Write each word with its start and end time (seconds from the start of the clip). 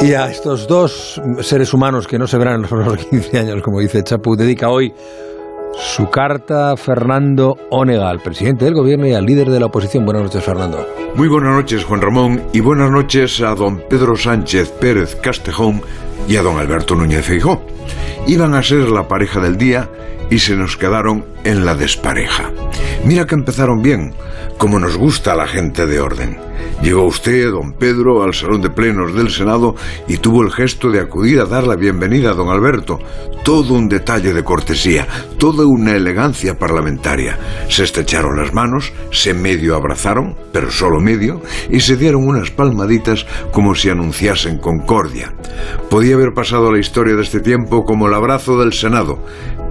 Y 0.00 0.12
a 0.12 0.30
estos 0.30 0.68
dos 0.68 1.20
seres 1.40 1.74
humanos 1.74 2.06
que 2.06 2.18
no 2.18 2.28
se 2.28 2.38
verán 2.38 2.64
en 2.64 2.84
los 2.84 3.06
15 3.06 3.38
años, 3.38 3.62
como 3.62 3.80
dice 3.80 4.04
Chapu, 4.04 4.36
dedica 4.36 4.68
hoy 4.68 4.94
su 5.76 6.08
carta 6.08 6.76
Fernando 6.76 7.56
Onega, 7.70 8.08
al 8.08 8.20
presidente 8.20 8.64
del 8.64 8.74
gobierno 8.74 9.08
y 9.08 9.14
al 9.14 9.26
líder 9.26 9.50
de 9.50 9.58
la 9.58 9.66
oposición. 9.66 10.04
Buenas 10.04 10.22
noches, 10.22 10.44
Fernando. 10.44 10.86
Muy 11.16 11.26
buenas 11.26 11.52
noches, 11.52 11.84
Juan 11.84 12.00
Ramón, 12.00 12.44
y 12.52 12.60
buenas 12.60 12.92
noches 12.92 13.40
a 13.40 13.56
don 13.56 13.82
Pedro 13.88 14.16
Sánchez 14.16 14.70
Pérez 14.70 15.16
Castejón 15.16 15.82
y 16.28 16.36
a 16.36 16.42
don 16.42 16.58
Alberto 16.58 16.94
Núñez 16.94 17.26
Feijó. 17.26 17.60
Iban 18.28 18.54
a 18.54 18.62
ser 18.62 18.90
la 18.90 19.08
pareja 19.08 19.40
del 19.40 19.58
día 19.58 19.88
y 20.30 20.38
se 20.38 20.56
nos 20.56 20.76
quedaron 20.76 21.24
en 21.44 21.64
la 21.64 21.74
despareja. 21.74 22.52
Mira 23.04 23.26
que 23.26 23.34
empezaron 23.34 23.82
bien, 23.82 24.14
como 24.58 24.78
nos 24.78 24.96
gusta 24.96 25.32
a 25.32 25.36
la 25.36 25.46
gente 25.46 25.86
de 25.86 26.00
orden. 26.00 26.38
Llegó 26.82 27.04
usted, 27.04 27.50
don 27.50 27.72
Pedro, 27.72 28.22
al 28.22 28.34
salón 28.34 28.62
de 28.62 28.70
plenos 28.70 29.14
del 29.14 29.30
Senado 29.30 29.74
y 30.06 30.18
tuvo 30.18 30.42
el 30.42 30.52
gesto 30.52 30.90
de 30.90 31.00
acudir 31.00 31.40
a 31.40 31.44
dar 31.44 31.66
la 31.66 31.74
bienvenida 31.74 32.30
a 32.30 32.34
don 32.34 32.50
Alberto. 32.50 33.00
Todo 33.44 33.74
un 33.74 33.88
detalle 33.88 34.32
de 34.32 34.44
cortesía, 34.44 35.06
toda 35.38 35.66
una 35.66 35.96
elegancia 35.96 36.56
parlamentaria. 36.56 37.38
Se 37.68 37.82
estrecharon 37.82 38.36
las 38.36 38.54
manos, 38.54 38.92
se 39.10 39.34
medio 39.34 39.74
abrazaron, 39.74 40.36
pero 40.52 40.70
solo 40.70 41.00
medio, 41.00 41.40
y 41.68 41.80
se 41.80 41.96
dieron 41.96 42.26
unas 42.26 42.50
palmaditas 42.50 43.26
como 43.52 43.74
si 43.74 43.90
anunciasen 43.90 44.58
concordia. 44.58 45.34
Podía 45.90 46.14
haber 46.14 46.32
pasado 46.32 46.70
la 46.70 46.78
historia 46.78 47.16
de 47.16 47.22
este 47.22 47.40
tiempo 47.40 47.84
como 47.84 48.06
el 48.06 48.14
abrazo 48.14 48.58
del 48.58 48.72
Senado, 48.72 49.18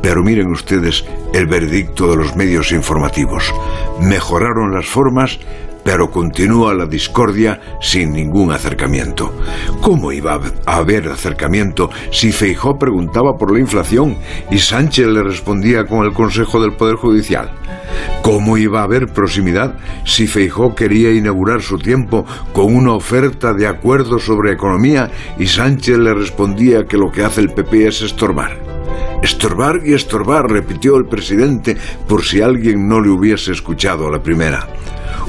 pero 0.08 0.24
miren 0.24 0.50
ustedes 0.52 1.04
el 1.34 1.48
veredicto 1.48 2.10
de 2.10 2.16
los 2.16 2.34
medios 2.34 2.72
informativos. 2.72 3.54
Mejoraron 4.00 4.74
las 4.74 4.86
formas, 4.86 5.38
pero 5.84 6.12
continúa 6.12 6.74
la 6.74 6.86
discordia 6.86 7.60
sin 7.82 8.14
ningún 8.14 8.54
acercamiento. 8.54 9.34
¿Cómo 9.82 10.14
iba 10.14 10.40
a 10.66 10.78
haber 10.78 11.10
acercamiento 11.10 11.90
si 12.10 12.32
Feijó 12.32 12.80
preguntaba 12.80 13.38
por 13.38 13.52
la 13.52 13.60
inflación 13.60 14.18
y 14.50 14.60
Sánchez 14.60 15.08
le 15.08 15.24
respondía 15.24 15.86
con 15.86 16.06
el 16.06 16.14
Consejo 16.14 16.62
del 16.62 16.78
Poder 16.78 16.96
Judicial? 16.96 17.52
¿Cómo 18.22 18.58
iba 18.58 18.80
a 18.80 18.84
haber 18.84 19.08
proximidad 19.08 19.76
si 20.06 20.26
Feijó 20.26 20.74
quería 20.74 21.12
inaugurar 21.12 21.62
su 21.62 21.80
tiempo 21.80 22.26
con 22.54 22.74
una 22.74 22.94
oferta 22.94 23.54
de 23.54 23.68
acuerdo 23.68 24.20
sobre 24.20 24.54
economía 24.54 25.12
y 25.38 25.48
Sánchez 25.48 25.98
le 25.98 26.14
respondía 26.14 26.86
que 26.86 26.96
lo 26.96 27.12
que 27.12 27.26
hace 27.26 27.42
el 27.42 27.50
PP 27.50 27.90
es 27.90 28.02
estorbar? 28.04 28.77
Estorbar 29.22 29.82
y 29.86 29.94
estorbar, 29.94 30.50
repitió 30.50 30.98
el 30.98 31.06
presidente, 31.06 31.76
por 32.08 32.24
si 32.24 32.42
alguien 32.42 32.88
no 32.88 33.02
le 33.02 33.10
hubiese 33.10 33.52
escuchado 33.52 34.08
a 34.08 34.12
la 34.12 34.22
primera. 34.22 34.68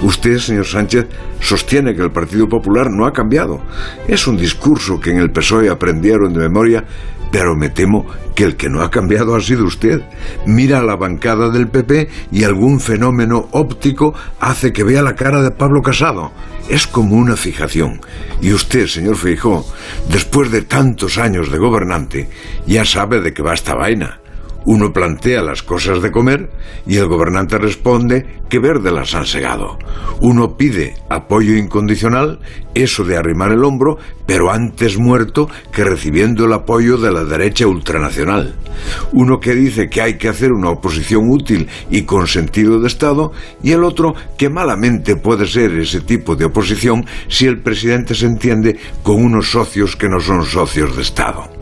Usted, 0.03 0.39
señor 0.39 0.67
Sánchez, 0.67 1.07
sostiene 1.41 1.95
que 1.95 2.03
el 2.03 2.13
Partido 2.13 2.49
Popular 2.49 2.91
no 2.91 3.07
ha 3.07 3.13
cambiado. 3.13 3.61
Es 4.07 4.27
un 4.27 4.37
discurso 4.37 5.01
que 5.01 5.11
en 5.11 5.19
el 5.19 5.31
PSOE 5.31 5.69
aprendieron 5.69 6.33
de 6.33 6.41
memoria, 6.41 6.85
pero 7.31 7.57
me 7.57 7.69
temo 7.69 8.07
que 8.35 8.45
el 8.45 8.57
que 8.57 8.69
no 8.69 8.83
ha 8.83 8.91
cambiado 8.91 9.35
ha 9.35 9.41
sido 9.41 9.65
usted. 9.65 10.03
Mira 10.47 10.83
la 10.83 10.97
bancada 10.97 11.51
del 11.51 11.69
PP 11.69 12.09
y 12.31 12.45
algún 12.45 12.81
fenómeno 12.81 13.49
óptico 13.53 14.15
hace 14.41 14.73
que 14.73 14.85
vea 14.85 15.03
la 15.03 15.17
cara 15.17 15.43
de 15.43 15.51
Pablo 15.51 15.83
Casado. 15.83 16.33
Es 16.69 16.87
como 16.87 17.17
una 17.17 17.37
fijación. 17.37 18.01
Y 18.41 18.53
usted, 18.53 18.87
señor 18.87 19.17
Feijó, 19.17 19.67
después 20.11 20.51
de 20.51 20.63
tantos 20.63 21.19
años 21.19 21.51
de 21.51 21.59
gobernante, 21.59 22.29
ya 22.67 22.85
sabe 22.85 23.21
de 23.21 23.33
qué 23.33 23.43
va 23.43 23.55
esta 23.55 23.75
vaina. 23.75 24.21
Uno 24.71 24.93
plantea 24.93 25.41
las 25.41 25.63
cosas 25.63 26.03
de 26.03 26.13
comer 26.13 26.51
y 26.87 26.99
el 26.99 27.07
gobernante 27.07 27.57
responde 27.57 28.27
que 28.51 28.59
verde 28.59 28.93
las 28.93 29.15
han 29.15 29.25
segado. 29.25 29.79
Uno 30.21 30.59
pide 30.59 30.95
apoyo 31.09 31.57
incondicional, 31.57 32.39
eso 32.75 33.03
de 33.03 33.17
arrimar 33.17 33.51
el 33.51 33.65
hombro, 33.65 33.97
pero 34.27 34.51
antes 34.53 34.99
muerto 34.99 35.49
que 35.73 35.85
recibiendo 35.85 36.45
el 36.45 36.53
apoyo 36.53 36.99
de 36.99 37.11
la 37.11 37.25
derecha 37.25 37.67
ultranacional. 37.67 38.57
Uno 39.13 39.41
que 39.41 39.55
dice 39.55 39.89
que 39.89 40.03
hay 40.03 40.19
que 40.19 40.29
hacer 40.29 40.53
una 40.53 40.69
oposición 40.69 41.31
útil 41.31 41.67
y 41.91 42.03
con 42.03 42.27
sentido 42.27 42.79
de 42.79 42.89
Estado, 42.89 43.33
y 43.63 43.73
el 43.73 43.83
otro 43.83 44.15
que 44.37 44.51
malamente 44.51 45.17
puede 45.17 45.47
ser 45.47 45.73
ese 45.79 46.03
tipo 46.03 46.37
de 46.37 46.45
oposición 46.45 47.07
si 47.29 47.47
el 47.47 47.63
presidente 47.63 48.15
se 48.15 48.27
entiende 48.27 48.77
con 49.03 49.25
unos 49.25 49.51
socios 49.51 49.97
que 49.97 50.11
no 50.11 50.21
son 50.21 50.45
socios 50.45 50.95
de 50.95 51.01
Estado. 51.01 51.58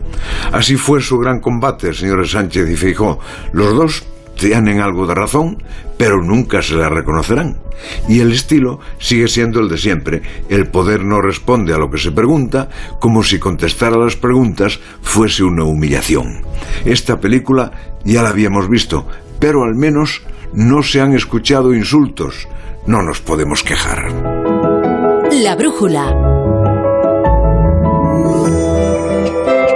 Así 0.51 0.75
fue 0.75 1.01
su 1.01 1.17
gran 1.17 1.39
combate, 1.39 1.93
señores 1.93 2.31
Sánchez 2.31 2.69
y 2.69 2.75
Feijó. 2.75 3.19
Los 3.53 3.75
dos 3.75 4.03
tienen 4.37 4.79
algo 4.79 5.07
de 5.07 5.15
razón, 5.15 5.63
pero 5.97 6.21
nunca 6.21 6.61
se 6.61 6.75
la 6.75 6.89
reconocerán. 6.89 7.57
Y 8.07 8.19
el 8.19 8.31
estilo 8.31 8.79
sigue 8.99 9.27
siendo 9.27 9.59
el 9.59 9.69
de 9.69 9.77
siempre. 9.77 10.21
El 10.49 10.67
poder 10.67 11.03
no 11.03 11.21
responde 11.21 11.73
a 11.73 11.77
lo 11.77 11.89
que 11.89 11.97
se 11.97 12.11
pregunta, 12.11 12.69
como 12.99 13.23
si 13.23 13.39
contestar 13.39 13.93
a 13.93 13.97
las 13.97 14.15
preguntas 14.15 14.79
fuese 15.01 15.43
una 15.43 15.63
humillación. 15.63 16.41
Esta 16.85 17.19
película 17.19 17.71
ya 18.03 18.23
la 18.23 18.29
habíamos 18.29 18.69
visto, 18.69 19.07
pero 19.39 19.63
al 19.63 19.75
menos 19.75 20.21
no 20.53 20.81
se 20.83 21.01
han 21.01 21.13
escuchado 21.13 21.73
insultos. 21.73 22.47
No 22.85 23.01
nos 23.03 23.19
podemos 23.19 23.63
quejar. 23.63 24.11
La 25.31 25.55
brújula. 25.55 26.15